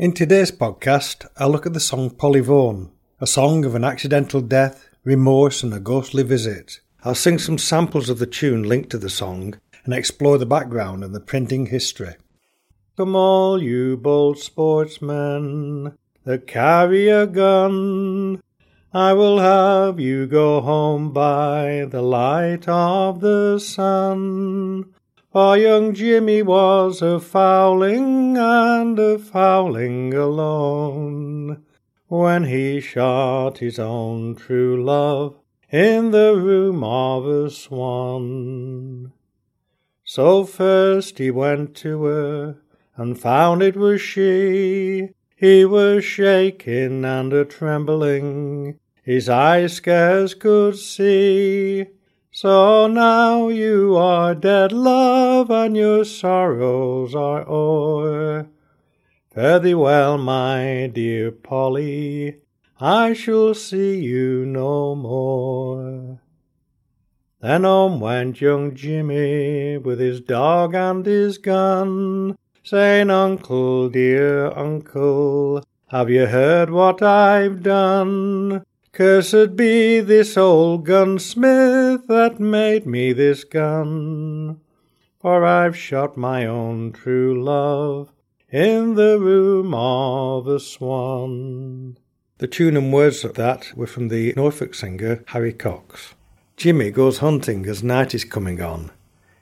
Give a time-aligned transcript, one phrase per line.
[0.00, 4.88] In today's podcast, I'll look at the song Vaughan, a song of an accidental death,
[5.04, 6.80] remorse, and a ghostly visit.
[7.04, 11.04] I'll sing some samples of the tune linked to the song and explore the background
[11.04, 12.14] and the printing history.
[12.96, 18.40] Come all you bold sportsmen that carry a gun,
[18.94, 24.94] I will have you go home by the light of the sun.
[25.32, 31.62] For young Jimmy was a fowling and a fowling alone
[32.08, 35.36] when he shot his own true love
[35.70, 39.12] in the room of a swan.
[40.02, 42.56] So first he went to her
[42.96, 45.10] and found it was she.
[45.36, 51.86] He was shaking and a trembling, his eyes scarce could see.
[52.32, 58.46] So now you are dead, love, and your sorrows are o'er.
[59.34, 62.36] Fare thee well, my dear Polly,
[62.80, 66.20] I shall see you no more.
[67.40, 75.64] Then home went young Jimmy with his dog and his gun, saying, Uncle, dear uncle,
[75.88, 78.64] have you heard what I've done?
[78.92, 84.60] Cursed be this old gunsmith that made me this gun,
[85.20, 88.12] for I've shot my own true love
[88.50, 91.98] in the room of a swan.
[92.38, 96.14] The tune and words of that were from the Norfolk singer Harry Cox.
[96.56, 98.90] Jimmy goes hunting as night is coming on.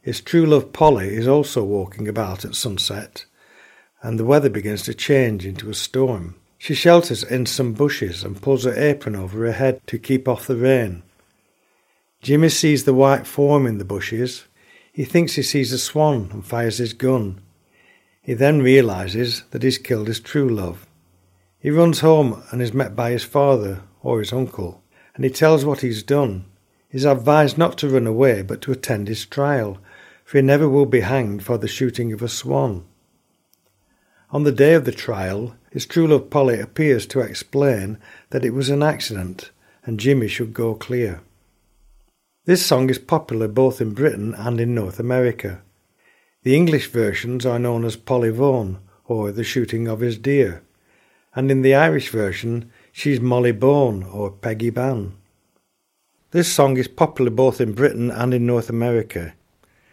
[0.03, 3.25] His true love Polly is also walking about at sunset,
[4.03, 6.35] and the weather begins to change into a storm.
[6.59, 10.47] She shelters in some bushes and pulls her apron over her head to keep off
[10.47, 11.05] the rain.
[12.21, 14.45] Jimmy sees the white form in the bushes.
[14.93, 17.41] He thinks he sees a swan and fires his gun.
[18.21, 20.85] He then realizes that he's killed his true love.
[21.61, 24.83] He runs home and is met by his father or his uncle,
[25.15, 26.45] and he tells what he's done.
[26.89, 29.79] He's advised not to run away but to attend his trial,
[30.25, 32.85] for he never will be hanged for the shooting of a swan.
[34.31, 37.97] On the day of the trial, his true love Polly appears to explain
[38.29, 39.51] that it was an accident
[39.85, 41.23] and Jimmy should go clear.
[42.45, 45.63] This song is popular both in Britain and in North America.
[46.43, 50.63] The English versions are known as Polly Vaughan or The Shooting of His Dear,
[51.35, 55.15] and in the Irish version, she's Molly Bawn or Peggy Ban.
[56.33, 59.33] This song is popular both in Britain and in North America.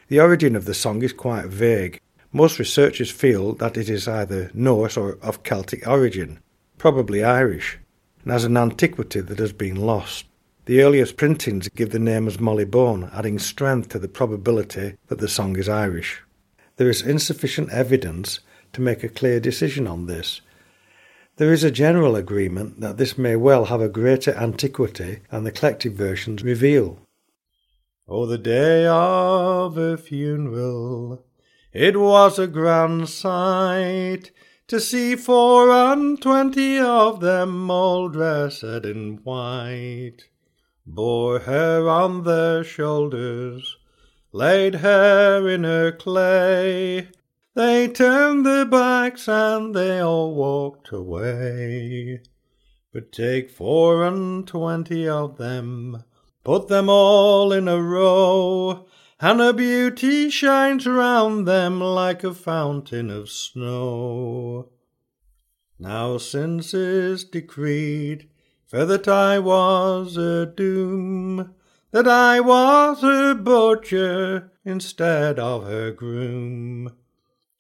[0.10, 2.02] The origin of the song is quite vague,
[2.36, 6.40] most researchers feel that it is either Norse or of Celtic origin,
[6.78, 7.80] probably Irish,
[8.24, 10.26] and has an antiquity that has been lost.
[10.66, 15.20] The earliest printings give the name as Molly Bawn, adding strength to the probability that
[15.20, 16.24] the song is Irish.
[16.76, 18.42] There is insufficient evidence
[18.74, 20.42] to make a clear decision on this.
[21.38, 25.54] There is a general agreement that this may well have a greater antiquity than the
[25.54, 27.00] collected versions reveal.
[28.10, 31.24] Oh, the day of a funeral
[31.76, 34.32] it was a grand sight
[34.66, 40.30] to see four and twenty of them all dressed in white.
[40.88, 43.76] Bore her on their shoulders,
[44.32, 47.10] laid her in her clay.
[47.56, 52.22] They turned their backs and they all walked away.
[52.94, 56.06] But take four and twenty of them,
[56.46, 58.86] put them all in a row,
[59.28, 64.70] and her beauty shines round them like a fountain of snow.
[65.80, 68.30] Now since is decreed,
[68.68, 71.56] for that I was a doom,
[71.90, 76.94] that I was her butcher instead of her groom.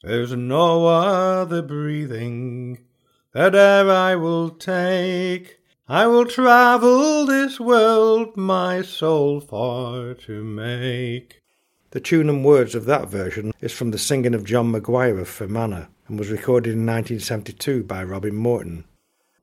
[0.03, 2.85] There's no other breathing
[3.33, 5.61] that e'er I will take.
[5.87, 11.41] I will travel this world my soul for to make.
[11.95, 15.29] The tune and words of that version is from the singing of John Maguire of
[15.29, 18.83] Fermanagh and was recorded in 1972 by Robin Morton.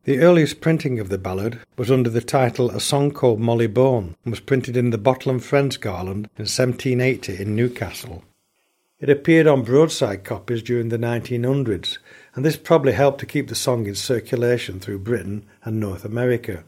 [0.04, 4.16] The earliest printing of the ballad was under the title A Song Called Molly Bawn
[4.22, 8.22] and was printed in the Bottle and Friends Garland in 1780 in Newcastle.
[9.00, 11.96] It appeared on broadside copies during the 1900s,
[12.34, 16.64] and this probably helped to keep the song in circulation through Britain and North America.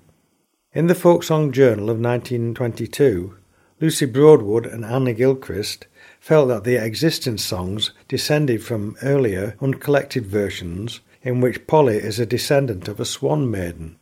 [0.73, 3.37] In the Folk Song Journal of 1922,
[3.85, 5.87] Lucy Broadwood and Anne Gilchrist
[6.19, 12.25] felt that the existing songs descended from earlier uncollected versions in which Polly is a
[12.25, 13.99] descendant of a swan maiden,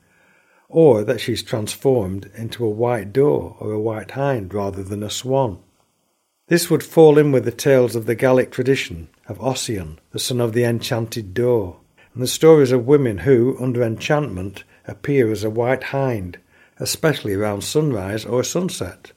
[0.68, 5.10] or that she's transformed into a white doe or a white hind rather than a
[5.10, 5.58] swan.
[6.46, 10.40] This would fall in with the tales of the Gaelic tradition of Ossian, the son
[10.40, 11.80] of the enchanted doe,
[12.14, 16.38] and the stories of women who, under enchantment, appear as a white hind,
[16.78, 19.10] especially around sunrise or sunset.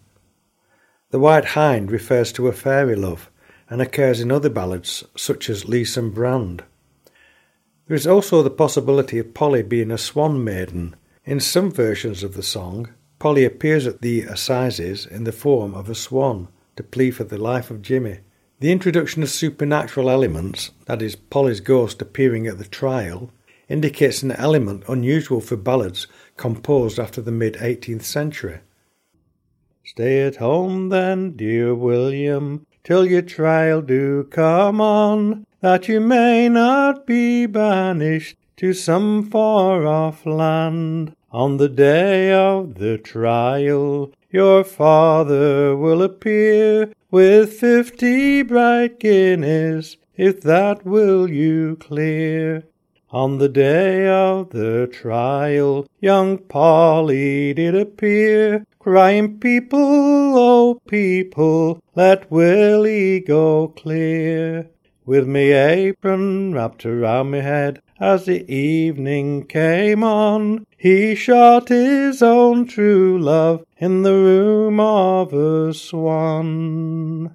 [1.15, 3.31] The white hind refers to a fairy love
[3.69, 6.65] and occurs in other ballads such as Leesome Brand.
[7.87, 10.93] There is also the possibility of Polly being a swan maiden.
[11.23, 15.89] In some versions of the song, Polly appears at the assizes in the form of
[15.89, 18.19] a swan to plead for the life of Jimmy.
[18.59, 23.31] The introduction of supernatural elements, that is, Polly's ghost appearing at the trial,
[23.69, 28.59] indicates an element unusual for ballads composed after the mid 18th century.
[29.87, 36.49] Stay at home then, dear William, till your trial do come on, that you may
[36.49, 41.15] not be banished to some far off land.
[41.31, 50.41] On the day of the trial, your father will appear with fifty bright guineas, if
[50.41, 52.63] that will you clear.
[53.11, 62.29] On the day of the trial, young Polly did appear, crying, People, oh people, let
[62.29, 64.69] Willie go clear.
[65.07, 72.21] With me apron wrapped around me head, as the evening came on, he shot his
[72.21, 77.33] own true love in the room of a swan.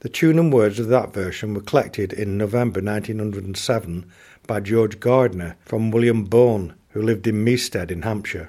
[0.00, 4.10] The tune and words of that version were collected in November 1907
[4.46, 8.48] by George Gardiner from William Bourne, who lived in Medstead in Hampshire.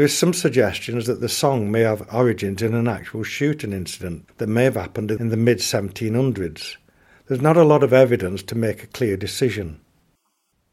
[0.00, 4.26] There is some suggestions that the song may have origins in an actual shooting incident
[4.38, 6.76] that may have happened in the mid 1700s.
[7.26, 9.78] There's not a lot of evidence to make a clear decision.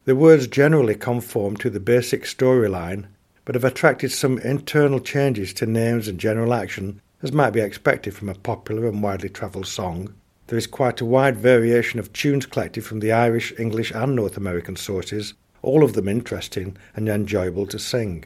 [0.06, 3.04] The words generally conform to the basic storyline,
[3.44, 8.14] but have attracted some internal changes to names and general action, as might be expected
[8.14, 10.14] from a popular and widely travelled song.
[10.46, 14.38] There is quite a wide variation of tunes collected from the Irish, English, and North
[14.38, 18.24] American sources, all of them interesting and enjoyable to sing.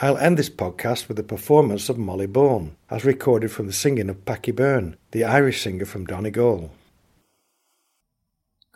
[0.00, 4.08] I'll end this podcast with a performance of Molly Bawn, as recorded from the singing
[4.08, 6.70] of Packie Byrne, the Irish singer from Donegal.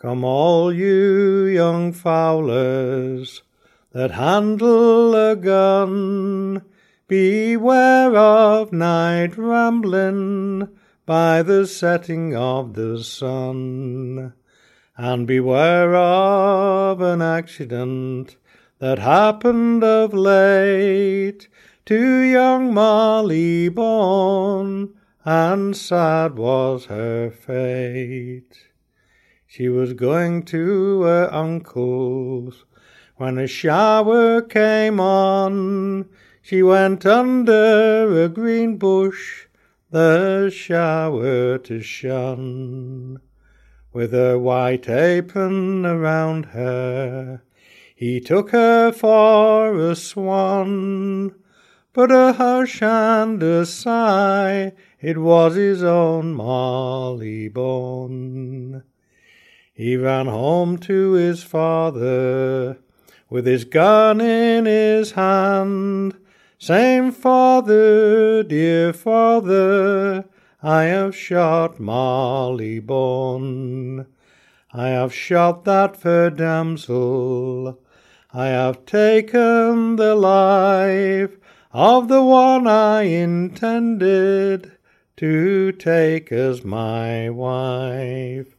[0.00, 3.42] Come all you young fowlers
[3.92, 6.62] that handle a gun,
[7.06, 10.76] beware of night rambling
[11.06, 14.32] by the setting of the sun,
[14.96, 18.34] and beware of an accident
[18.82, 21.46] that happened of late
[21.87, 24.93] to young Molly Bawn,
[25.25, 28.58] and sad was her fate.
[29.46, 32.64] She was going to her uncle's
[33.14, 36.08] when a shower came on.
[36.43, 39.46] She went under a green bush,
[39.93, 43.20] the shower to shun.
[43.93, 47.43] With her white apron around her,
[48.02, 51.32] he took her for a swan.
[51.93, 58.82] But a hush and a sigh, it was his own Molly Bawn.
[59.72, 62.78] He ran home to his father
[63.31, 66.19] with his gun in his hand,
[66.58, 70.25] saying, Father, dear father,
[70.60, 74.06] I have shot Molly Bawn.
[74.72, 77.78] I have shot that fair damsel.
[78.34, 81.36] I have taken the life
[81.70, 84.72] of the one I intended
[85.19, 88.56] to take as my wife.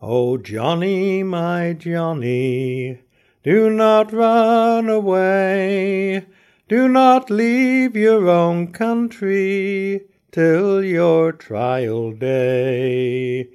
[0.00, 3.00] Oh, Johnny, my Johnny,
[3.42, 6.24] do not run away.
[6.66, 10.00] Do not leave your own country
[10.32, 13.50] till your trial day.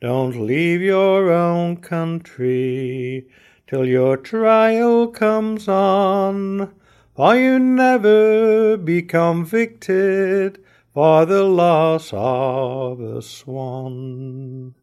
[0.00, 3.26] Don't leave your own country
[3.68, 6.72] till your trial comes on,
[7.14, 10.58] for you never be convicted
[10.94, 14.74] for the loss of a swan.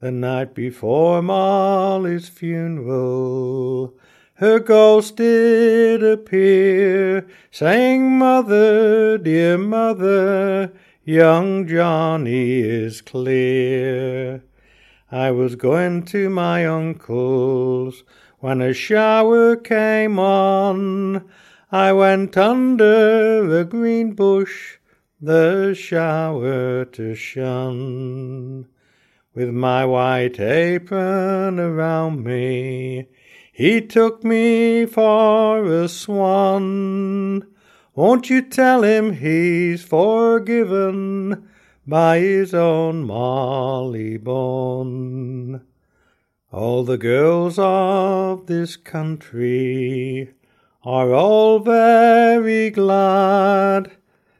[0.00, 3.96] The night before Molly's funeral,
[4.34, 14.42] her ghost did appear, saying, Mother, dear mother, young Johnny is clear.
[15.12, 18.02] I was going to my uncle's
[18.40, 21.24] when a shower came on.
[21.70, 24.78] I went under a green bush,
[25.20, 28.66] the shower to shun
[29.32, 33.06] with my white apron around me.
[33.52, 37.46] He took me for a swan.
[37.94, 41.48] Won't you tell him he's forgiven
[41.86, 45.62] by his own Molly Bawn?
[46.52, 50.34] All the girls of this country
[50.82, 53.92] are all very glad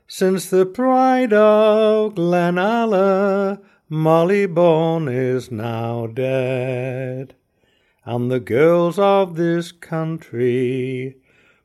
[0.09, 7.35] since the pride of Glenalla, Molly Bawn, is now dead.
[8.05, 11.17] And the girls of this country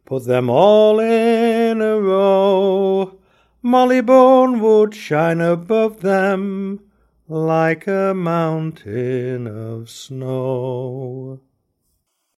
[0.06, 3.21] put them all in a row.
[3.64, 6.80] Molly Bawn would shine above them
[7.28, 11.40] like a mountain of snow.